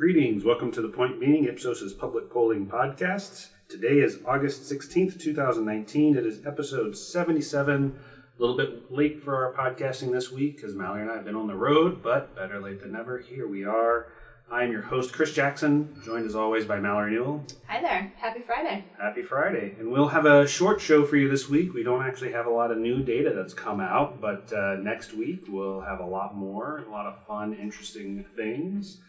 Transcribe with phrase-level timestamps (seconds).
[0.00, 0.44] Greetings.
[0.44, 3.48] Welcome to the Point Being Ipsos's public polling podcast.
[3.68, 6.16] Today is August 16th, 2019.
[6.16, 7.98] It is episode 77.
[7.98, 11.36] A little bit late for our podcasting this week because Mallory and I have been
[11.36, 13.18] on the road, but better late than never.
[13.18, 14.06] Here we are.
[14.50, 17.44] I am your host, Chris Jackson, joined as always by Mallory Newall.
[17.68, 18.10] Hi there.
[18.16, 18.86] Happy Friday.
[18.98, 19.76] Happy Friday.
[19.78, 21.74] And we'll have a short show for you this week.
[21.74, 25.12] We don't actually have a lot of new data that's come out, but uh, next
[25.12, 29.00] week we'll have a lot more, a lot of fun, interesting things,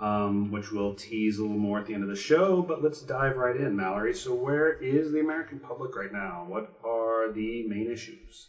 [0.00, 2.62] um, which we'll tease a little more at the end of the show.
[2.62, 4.14] But let's dive right in, Mallory.
[4.14, 6.44] So, where is the American public right now?
[6.48, 8.48] What are the main issues?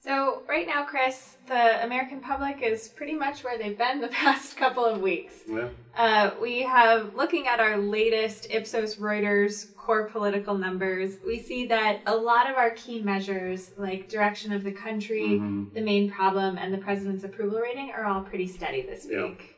[0.00, 4.56] So, right now, Chris, the American public is pretty much where they've been the past
[4.56, 5.34] couple of weeks.
[5.46, 5.68] Yeah.
[5.96, 12.00] Uh, we have, looking at our latest Ipsos Reuters core political numbers, we see that
[12.06, 15.72] a lot of our key measures, like direction of the country, Mhm.
[15.72, 19.12] the main problem, and the president's approval rating, are all pretty steady this week.
[19.14, 19.24] Yeah.
[19.26, 19.56] week.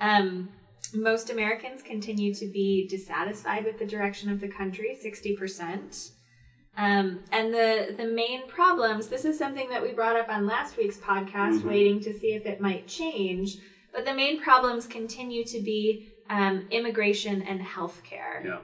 [0.00, 0.48] Um,
[0.94, 6.10] most Americans continue to be dissatisfied with the direction of the country, 60%.
[6.76, 9.08] Um, and the the main problems.
[9.08, 11.64] This is something that we brought up on last week's podcast, Mhm.
[11.64, 13.58] waiting to see if it might change.
[13.92, 18.42] But the main problems continue to be um, immigration and healthcare.
[18.42, 18.60] Yeah.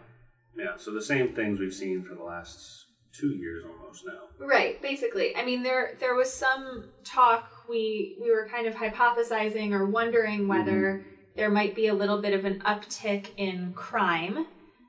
[0.56, 0.76] Yeah.
[0.76, 4.46] So, the same things we've seen for the last two years almost now.
[4.46, 5.36] Right, basically.
[5.36, 7.50] I mean, there there was some talk.
[7.68, 11.04] We we were kind of hypothesizing or wondering whether
[11.38, 14.44] there might be a little bit of an uptick in crime,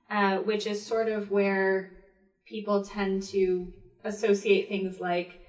[0.09, 1.91] uh, which is sort of where
[2.47, 3.71] people tend to
[4.03, 5.39] associate things like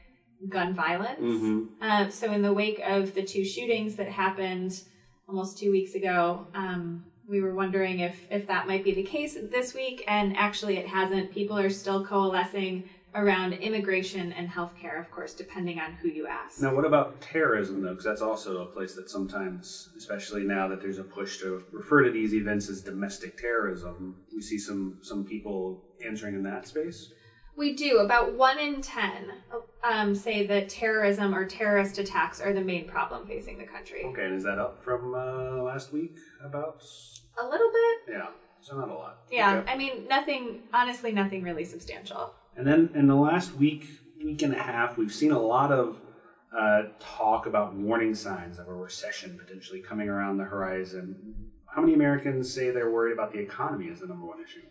[0.51, 1.19] gun violence.
[1.21, 1.69] Mhm.
[1.81, 4.83] Uh, so, in the wake of the two shootings that happened
[5.27, 9.39] almost two weeks ago, um, we were wondering if if that might be the case
[9.41, 11.31] this week, and actually, it hasn't.
[11.31, 16.61] People are still coalescing around immigration and healthcare, of course, depending on who you ask.
[16.61, 17.91] Now, what about terrorism, though?
[17.91, 22.05] Because that's also a place that sometimes, especially now that there's a push to refer
[22.05, 27.13] to these events as domestic terrorism, we see some some people answering in that space.
[27.57, 27.99] We do.
[27.99, 29.33] About one in ten
[29.83, 34.05] um, say that terrorism or terrorist attacks are the main problem facing the country.
[34.05, 36.17] Okay, and is that up from uh, last week?
[36.45, 36.83] About
[37.39, 38.15] A little bit.
[38.15, 38.29] yeah,
[38.61, 39.19] so not a lot.
[39.31, 39.57] Yeah.
[39.59, 39.73] Okay.
[39.73, 40.61] I mean, nothing.
[40.73, 42.35] Honestly, nothing really substantial.
[42.57, 43.87] And then in the last week,
[44.23, 46.01] week and a half, we've seen a lot of
[46.57, 51.51] uh, talk about warning signs of a recession potentially coming around the horizon.
[51.67, 54.63] How many Americans say they're worried about the economy as the number one issue?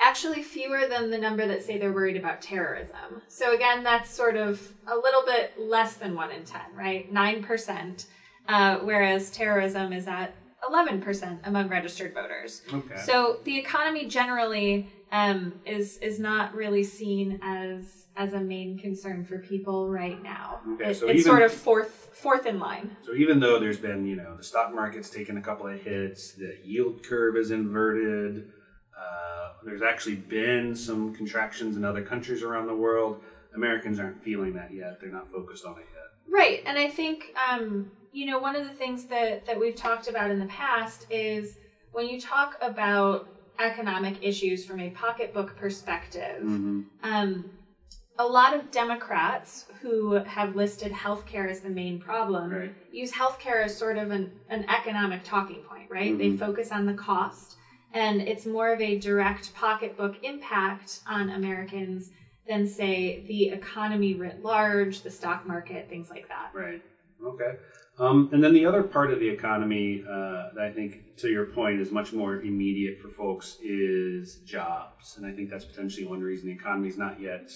[0.00, 3.22] Actually, fewer than the number that say they're worried about terrorism.
[3.28, 7.12] So, again, that's sort of a little bit less than 1 in 10, right?
[7.12, 8.06] 9%,
[8.48, 10.34] uh, whereas terrorism is at
[10.68, 12.62] 11% among registered voters.
[12.72, 12.96] Okay.
[12.98, 19.24] So, the economy generally um, is, is not really seen as, as a main concern
[19.24, 20.60] for people right now.
[20.74, 22.96] Okay, It- so it's even- sort of fourth, fourth in line.
[23.02, 26.32] So even though there's been, you know, the stock market's taken a couple of hits,
[26.32, 28.50] the yield curve is inverted,
[28.98, 33.22] uh, there's actually been some contractions in other countries around the world.
[33.54, 35.00] Americans aren't feeling that yet.
[35.00, 36.10] They're not focused on it yet.
[36.28, 40.08] Right, and I think um, you know one of the things that that we've talked
[40.08, 41.56] about in the past is
[41.92, 43.28] when you talk about
[43.58, 46.42] economic issues from a pocketbook perspective.
[47.02, 47.50] Um,
[48.18, 52.72] a lot of Democrats who have listed healthcare as the main problem Right.
[52.92, 56.16] use healthcare as sort of an, an economic talking point, right?
[56.16, 56.38] They Mhm.
[56.38, 57.56] focus on the cost,
[57.92, 62.10] and it's more of a direct pocketbook impact on Americans
[62.46, 66.50] than, say, the economy writ large, the stock market, things like that.
[66.52, 66.80] Right.
[67.22, 67.56] Okay.
[67.98, 71.46] Um, and then the other part of the economy uh, that I think, to your
[71.46, 75.14] point, is much more immediate for folks is jobs.
[75.16, 77.50] And I think that's potentially one reason the economy is not yet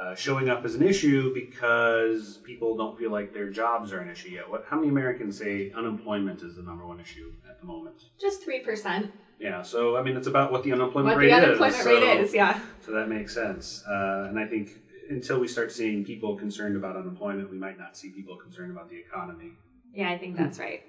[0.00, 4.08] uh, showing up as an issue because people don't feel like their jobs are an
[4.08, 4.48] issue yet.
[4.48, 4.64] What?
[4.68, 7.96] How many Americans say unemployment is the number one issue at the moment?
[8.20, 9.10] Just 3%.
[9.40, 9.62] Yeah.
[9.62, 11.44] So I mean, it's about what the unemployment What rate the is.
[11.44, 12.60] unemployment so- rate is, yeah.
[12.84, 13.82] so that makes sense.
[13.88, 17.96] Uh, and I think until we start seeing people concerned about unemployment, we might not
[17.96, 19.52] see people concerned about the economy.
[19.92, 20.82] Yeah, I think that's right.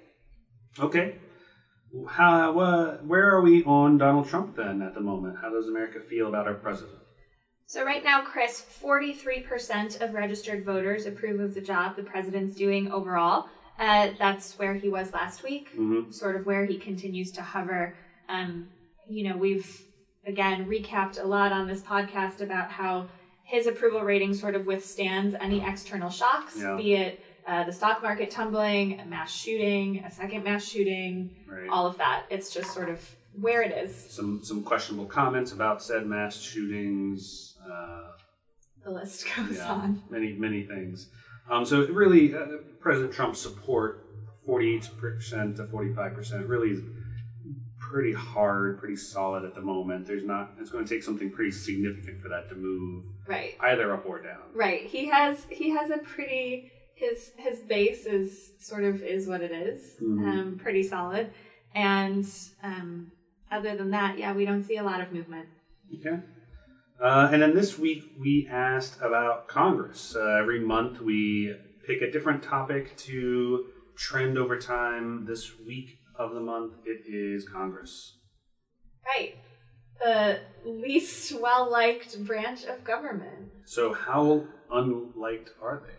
[0.78, 1.14] Okay.
[2.08, 5.36] How, uh, where are we on Donald Trump then at the moment?
[5.40, 6.98] How does America feel about our president?
[7.66, 12.90] So right now, Chris, 43% of registered voters approve of the job the president's doing
[12.90, 13.46] overall.
[13.78, 16.10] Uh, that's where he was last week, Mm-hmm.
[16.10, 17.94] sort of where he continues to hover.
[18.28, 18.68] Um,
[19.08, 19.82] you know, we've
[20.26, 23.06] again recapped a lot on this podcast about how
[23.46, 26.76] his approval rating sort of withstands any external shocks, Yeah.
[26.76, 31.68] be it uh, the stock market tumbling, a mass shooting, a second mass shooting, Right.
[31.68, 32.24] all of that.
[32.28, 32.98] It's just sort of
[33.40, 33.94] where it is.
[34.10, 37.56] some some questionable comments about said mass shootings.
[37.64, 38.12] Uh,
[38.84, 40.02] The list goes yeah, on.
[40.10, 41.08] many many things.
[41.48, 42.46] Um, so really, uh,
[42.80, 44.04] President Trump's support,
[44.44, 46.80] forty-eight percent to forty-five percent, really is
[47.90, 50.06] pretty hard, pretty solid at the moment.
[50.06, 50.52] There's not.
[50.60, 53.54] It's going to take something pretty significant for that to move Right.
[53.60, 54.42] either up or down.
[54.54, 54.82] Right.
[54.86, 59.52] He has he has a pretty his his base is sort of is what it
[59.52, 59.96] is.
[60.02, 60.26] Mhm.
[60.28, 61.30] Um, pretty solid.
[61.74, 62.26] And
[62.62, 63.12] um,
[63.50, 65.46] other than that, yeah, we don't see a lot of movement.
[66.00, 66.18] Okay.
[67.00, 70.16] Uh, and then this week we asked about Congress.
[70.16, 71.54] Uh, every month we
[71.86, 73.66] pick a different topic to
[73.96, 75.26] trend over time.
[75.26, 78.16] This week of the month it is Congress.
[79.06, 79.36] Right.
[80.00, 83.50] The least well liked branch of government.
[83.64, 85.92] So how unliked are they?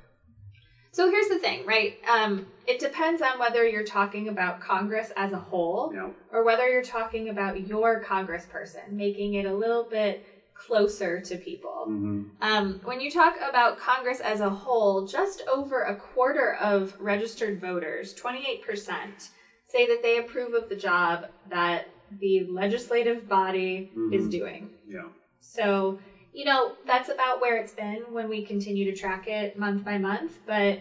[0.91, 1.95] So here's the thing, right?
[2.07, 6.67] Um, it depends on whether you're talking about Congress as a whole know, or whether
[6.67, 10.25] you're talking about your congressperson, making it a little bit
[10.55, 11.83] closer to people.
[11.85, 16.95] hmm Um, when you talk about Congress as a whole, just over a quarter of
[16.99, 19.29] registered voters, 28%,
[19.67, 21.87] say that they approve of the job that
[22.19, 24.31] the legislative body is Mhm.
[24.31, 24.69] doing.
[24.87, 25.09] yeah.
[25.39, 25.99] So,
[26.33, 29.97] you know, that's about where it's been when we continue to track it month by
[29.97, 30.79] month, but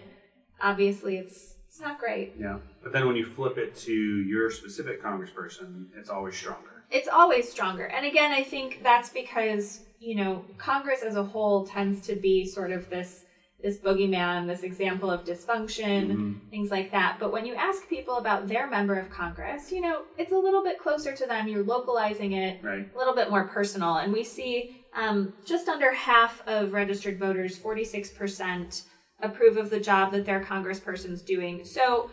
[0.61, 2.33] obviously it's it's not great.
[2.39, 2.59] Yeah.
[2.83, 6.85] But then when you flip it to your specific congressperson, it's always stronger.
[6.91, 7.85] It's always stronger.
[7.85, 12.47] And again, I think that's because, you know, Congress as a whole tends to be
[12.47, 13.26] sort of this
[13.67, 16.37] this boogeyman, this example of dysfunction, Mhm.
[16.51, 17.19] things like that.
[17.19, 20.63] But when you ask people about their member of Congress, you know, it's a little
[20.63, 21.49] bit closer to them.
[21.49, 22.87] You're localizing it Right.
[22.95, 23.97] a little bit more personal.
[23.97, 28.83] And we see um, just under half of registered voters, 46%,
[29.21, 31.65] approve of the job that their congressperson's doing.
[31.65, 32.09] So,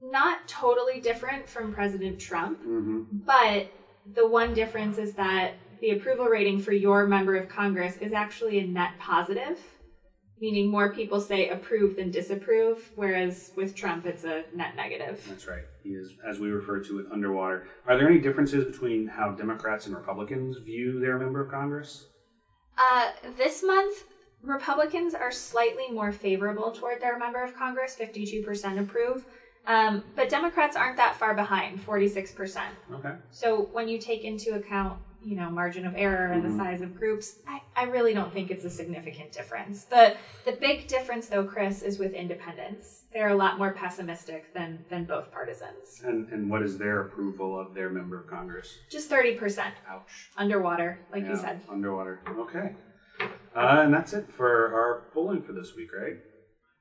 [0.00, 3.70] not totally different from President Trump, hmm but
[4.04, 8.58] the one difference is that the approval rating for your member of Congress is actually
[8.58, 9.77] a net positive,
[10.40, 15.24] meaning more people say approve than disapprove, whereas with Trump it's a net negative.
[15.28, 15.64] That's right.
[15.82, 17.66] He is, as we refer to it, underwater.
[17.86, 22.06] Are there any differences between how Democrats and Republicans view their member of Congress?
[22.76, 24.04] Uh, this month,
[24.42, 29.24] Republicans are slightly more favorable toward their member of Congress, 52% approve.
[29.66, 32.62] Um, but Democrats aren't that far behind, 46%.
[32.94, 33.14] Okay.
[33.30, 34.98] So when you take into account,
[35.28, 38.50] you know, margin of error and the size of groups, I, I really don't think
[38.50, 39.84] it's a significant difference.
[39.84, 40.16] The
[40.46, 43.02] the big difference though, Chris, is with independents.
[43.12, 46.00] They're a lot more pessimistic than than both partisans.
[46.02, 48.78] And and what is their approval of their member of Congress?
[48.90, 50.30] Just 30% Ouch.
[50.38, 51.60] underwater, like you said.
[51.68, 52.22] Underwater.
[52.38, 52.74] Okay.
[53.20, 56.16] Uh, and that's it for our polling for this week, right?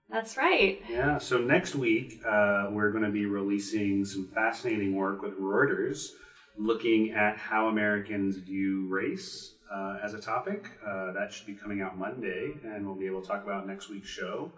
[0.10, 0.80] That's right.
[0.90, 1.18] Yeah.
[1.18, 6.12] So next week, uh, we're going to be releasing some fascinating work with Reuters
[6.57, 10.71] looking at how Americans view race uh, as a topic.
[10.86, 13.89] Uh, that should be coming out Monday, and we'll be able to talk about next
[13.89, 14.51] week's show.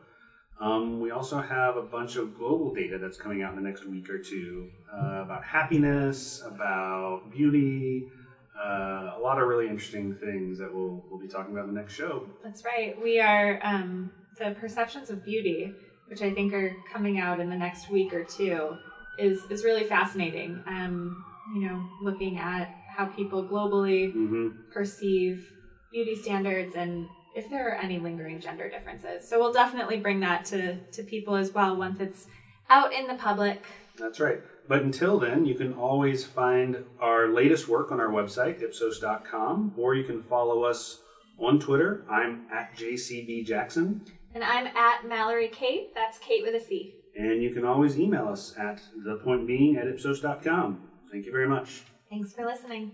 [0.60, 3.86] Um, we also have a bunch of global data that's coming out in the next
[3.86, 8.10] week or two uh, about happiness, about beauty,
[8.60, 11.80] uh, a lot of really interesting things that we'll, we'll be talking about in the
[11.80, 12.28] next show.
[12.44, 12.94] That's right.
[13.02, 15.72] We are um, the perceptions of beauty,
[16.08, 18.76] which I think are coming out in the next week or two,
[19.20, 20.64] is is really fascinating.
[20.68, 21.24] Um,
[21.56, 24.72] you know, looking at how people globally Mm-hmm.
[24.72, 25.52] perceive
[25.92, 29.28] beauty standards and if there are any lingering gender differences.
[29.28, 32.28] So we'll definitely bring that to to people as well once it's
[32.70, 33.64] out in the public.
[33.98, 34.40] That's right.
[34.68, 39.96] But until then, you can always find our latest work on our website, ipsos.com, or
[39.96, 41.00] you can follow us
[41.40, 42.06] on Twitter.
[42.10, 44.06] I'm at JCB Jackson.
[44.36, 45.96] And I'm at Mallory Cate.
[45.96, 46.94] That's Kate with a C.
[47.18, 50.82] And you can always email us at thepointbeing at ipsos.com.
[51.12, 51.84] Thank you very much.
[52.10, 52.92] Thanks for listening.